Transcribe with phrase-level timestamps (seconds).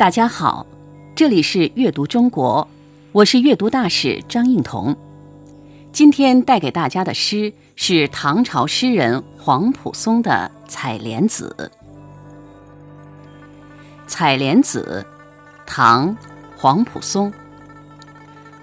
[0.00, 0.64] 大家好，
[1.14, 2.66] 这里是阅读中国，
[3.12, 4.96] 我是阅读大使张映彤。
[5.92, 11.54] 今天带给大家的诗是唐朝诗人黄埔松的《采莲子》。
[14.06, 15.04] 《采莲子》，
[15.66, 16.16] 唐·
[16.56, 17.30] 黄埔松。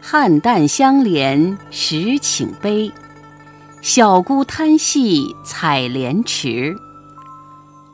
[0.00, 2.90] 汉旦相连时请悲，
[3.82, 6.74] 小姑贪戏采莲池。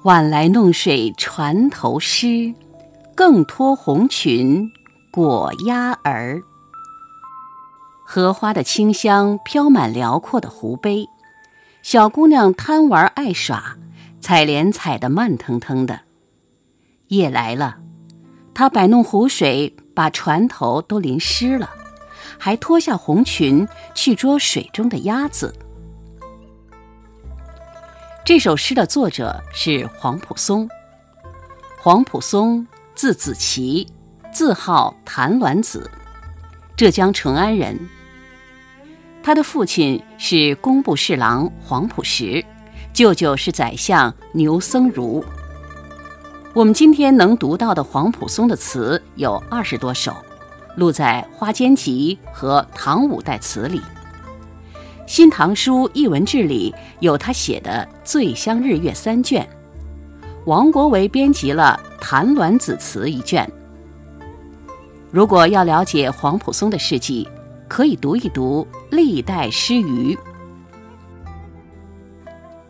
[0.04, 2.54] 晚来弄水船头湿，
[3.14, 4.70] 更脱红裙
[5.10, 6.42] 裹鸭儿。
[8.04, 11.06] 荷花的清香飘满辽阔的湖杯，
[11.82, 13.76] 小姑娘贪玩爱耍，
[14.20, 16.00] 采莲采得慢腾腾的。
[17.08, 17.78] 夜来了，
[18.54, 21.70] 她摆弄湖水，把船头都淋湿了，
[22.38, 25.54] 还脱下红裙去捉水中的鸭子。
[28.24, 30.68] 这首诗的作者是黄埔松。
[31.80, 32.64] 黄埔松，
[33.02, 33.84] 字子奇，
[34.30, 35.90] 字号谭鸾子，
[36.76, 37.76] 浙江淳安人。
[39.24, 42.44] 他的父亲是工部侍郎黄埔实，
[42.92, 45.20] 舅舅是宰相牛僧孺。
[46.54, 50.14] 我们今天能读到的黄埔松的词有二十多首，
[50.76, 53.80] 录在《花间集》和《唐五代词》里。
[55.08, 59.44] 《新唐书艺文志》里有他写的《醉乡日月》三卷，
[60.46, 63.48] 王国维编辑了《谭鸾子词》一卷。
[65.12, 67.26] 如果要了解黄埔松的事迹，
[67.68, 70.12] 可以读一读《历代诗余》。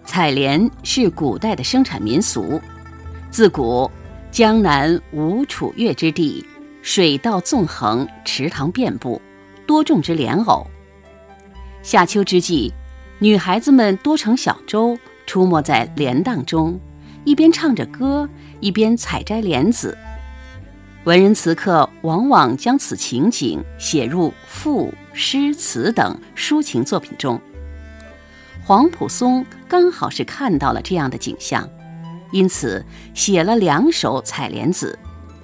[0.04, 2.60] 采莲是古代的生产民俗，
[3.30, 3.90] 自古
[4.30, 6.44] 江南无楚越之地，
[6.82, 9.20] 水道纵横，池塘遍布，
[9.66, 10.66] 多种植莲藕。
[11.82, 12.70] 夏秋之际，
[13.18, 16.78] 女孩子们多乘小舟出没在莲荡中，
[17.24, 18.28] 一边唱着歌，
[18.60, 19.96] 一边采摘莲子。
[21.04, 27.40] 文人词客往往将此情景写入赋、诗词等抒情作品中。
[28.64, 31.68] 黄埔松刚好是看到了这样的景象，
[32.30, 34.96] 因此写了两首《采莲子》，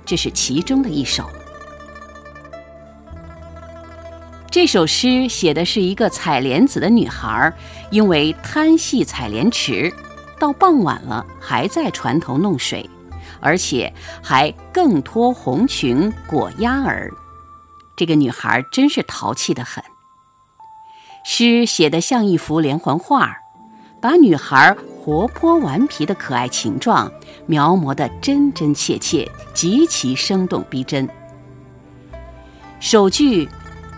[0.04, 1.28] 这是其中的一首。
[4.50, 7.53] 这首诗写的是一个采莲子的女孩，
[7.91, 9.92] 因为贪戏采莲池，
[10.38, 12.88] 到傍晚了还在船头弄水，
[13.41, 17.12] 而且还更脱红裙裹鸭儿。
[17.97, 19.82] 这个女孩真是淘气的很。
[21.25, 23.37] 诗写得像一幅连环画，
[24.00, 27.10] 把女孩活泼顽皮的可爱情状
[27.47, 31.09] 描摹得真真切切，极其生动逼真。
[32.81, 33.48] 首句。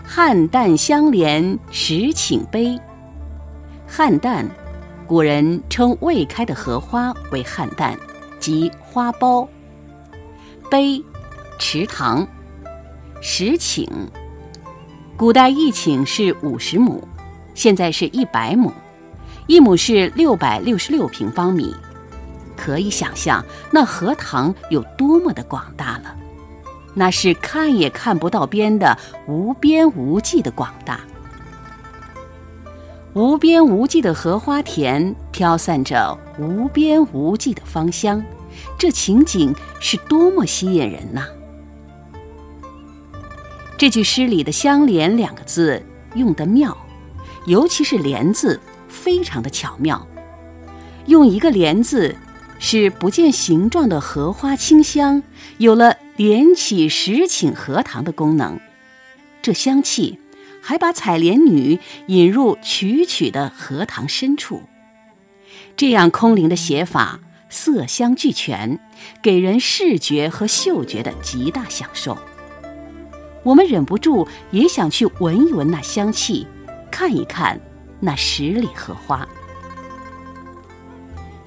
[0.03, 2.77] 汉淡相连时请悲。
[3.87, 4.45] 汉淡，
[5.11, 7.97] 古人称未开的荷花为汉旦，
[8.39, 9.45] 即花苞。
[10.69, 11.03] 碑，
[11.59, 12.25] 池塘。
[13.19, 13.89] 石顷，
[15.17, 17.05] 古代一顷是五十亩，
[17.53, 18.71] 现在是一百亩，
[19.47, 21.75] 一亩是六百六十六平方米，
[22.55, 26.15] 可以想象那荷塘有多么的广大了。
[26.93, 31.01] 那是看也看不到边的无边无际的广大，
[33.13, 38.23] 无边无际的荷花田飘散着无边无际的芳香，
[38.77, 41.25] 这情景是多么吸引人呐！
[43.77, 45.83] 这句诗里的“相连”两个字
[46.15, 46.77] 用得妙，
[47.45, 50.07] 尤其是“连”字，非常的巧妙。
[51.07, 52.15] 用一个“连”字，
[52.59, 55.21] 使不见形状的荷花清香
[55.57, 55.97] 有了。
[56.17, 58.59] 连起十顷荷塘的功能，
[59.41, 60.19] 这香气
[60.61, 64.61] 还把采莲女引入曲曲的荷塘深处。
[65.75, 68.79] 这样空灵的写法，色香俱全，
[69.21, 72.17] 给人视觉和嗅觉的极大享受。
[73.43, 76.45] 我们忍不住也想去闻一闻那香气，
[76.91, 77.59] 看一看
[77.99, 79.27] 那十里荷花。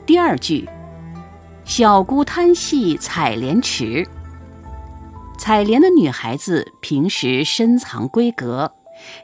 [0.05, 0.69] 第二句，
[1.65, 4.07] 小姑贪戏采莲池。
[5.39, 8.73] 采莲的女孩子平时深藏闺阁，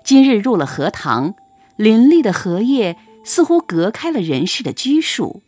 [0.04, 1.34] 今日入了荷塘，
[1.76, 5.42] 林立的荷叶似乎隔开了人世的拘束，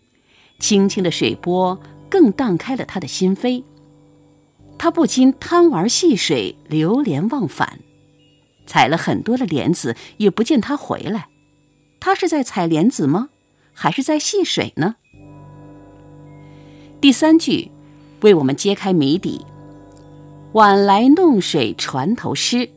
[0.58, 3.64] 清清的水波更荡开了他的心扉。
[4.79, 7.79] 他不禁贪玩戏水，流连忘返，
[8.67, 11.29] 采了很多的莲子，也不见他回来。
[12.00, 13.29] 他是在采莲子吗？
[13.73, 14.96] 还是在戏水呢？
[17.00, 17.70] 第三句
[18.20, 19.46] 为我们揭开谜底。
[20.52, 22.69] 晚来弄水船头湿。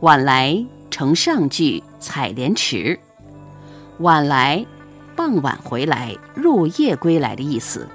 [0.00, 3.00] 晚来成上句采莲池，
[3.98, 4.64] 晚来，
[5.16, 7.88] 傍晚回来，入夜归来的意思。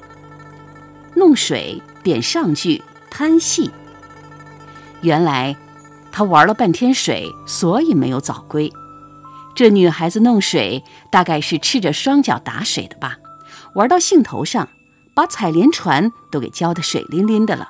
[1.15, 3.71] 弄水点上句贪戏。
[5.01, 5.55] 原来，
[6.11, 8.69] 他玩了半天水，所以没有早归。
[9.55, 13.15] 这女孩子弄水，大概是赤着双脚打水的吧？
[13.75, 14.67] 玩到兴头上，
[15.15, 17.69] 把采莲船都给浇得水淋淋的了。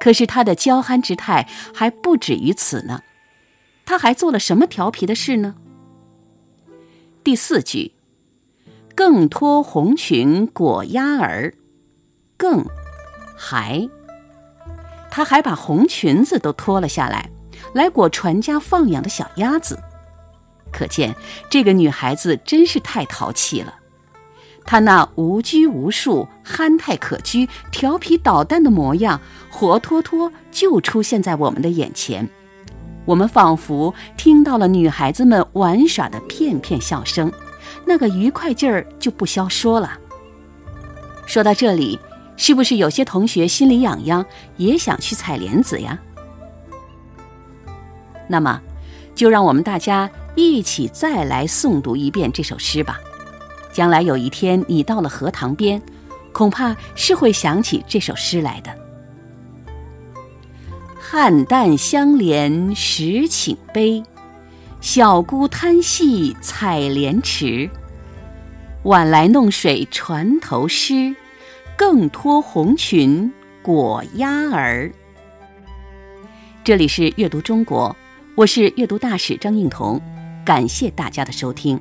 [0.00, 3.00] 可是她的娇憨之态还不止于此呢，
[3.86, 5.54] 她还做了什么调皮的事呢？
[7.22, 7.92] 第四句，
[8.94, 11.54] 更脱红裙裹鸭儿，
[12.36, 12.64] 更，
[13.36, 13.88] 还，
[15.10, 17.30] 她还把红裙子都脱了下来，
[17.72, 19.78] 来裹传家放养的小鸭子。
[20.72, 21.14] 可见
[21.48, 23.74] 这个女孩子真是太淘气了，
[24.64, 29.20] 她那无拘无束、憨态可掬、调皮捣蛋的模样，
[29.50, 32.28] 活脱脱就出现在我们的眼前。
[33.04, 37.30] 我们仿佛听到了女孩子们玩耍的片片笑声，
[37.84, 39.98] 那个愉快劲儿就不消说了。
[41.26, 41.98] 说到这里，
[42.36, 44.24] 是不是有些同学心里痒痒，
[44.56, 45.98] 也想去采莲子呀？
[48.28, 48.60] 那么，
[49.14, 50.10] 就让我们大家。
[50.36, 52.98] 一起再来诵读一遍这首诗吧。
[53.72, 55.80] 将来有一天你到了荷塘边，
[56.32, 58.83] 恐怕是会想起这首诗来的。
[61.14, 64.02] 菡萏相连时请悲，
[64.80, 67.70] 小姑贪戏采莲池。
[68.82, 71.14] 晚来弄水船头湿，
[71.76, 73.32] 更脱红裙
[73.62, 74.90] 裹鸭儿。
[76.64, 77.96] 这里是阅读中国，
[78.34, 80.00] 我是阅读大使张映彤。
[80.44, 81.80] 感谢大家的收听。